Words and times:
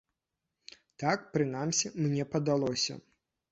Так, 1.03 1.27
прынамсі, 1.37 1.93
мне 2.01 2.27
падалося. 2.35 3.01